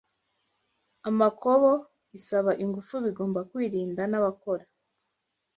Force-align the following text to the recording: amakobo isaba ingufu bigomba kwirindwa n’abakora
amakobo 1.09 1.71
isaba 2.17 2.51
ingufu 2.63 2.95
bigomba 3.05 3.39
kwirindwa 3.49 4.03
n’abakora 4.07 4.63